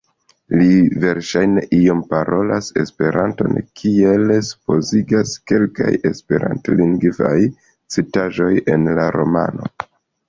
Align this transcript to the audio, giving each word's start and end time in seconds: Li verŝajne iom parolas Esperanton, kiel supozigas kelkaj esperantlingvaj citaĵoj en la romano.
Li 0.59 0.67
verŝajne 1.01 1.61
iom 1.79 1.99
parolas 2.13 2.69
Esperanton, 2.85 3.59
kiel 3.81 4.33
supozigas 4.49 5.35
kelkaj 5.53 5.93
esperantlingvaj 6.11 7.39
citaĵoj 7.97 8.53
en 8.77 8.93
la 9.01 9.09
romano. 9.21 9.73